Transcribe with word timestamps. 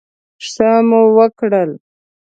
ښه 0.49 0.69
مو 0.87 1.01
وکړل. 1.17 1.71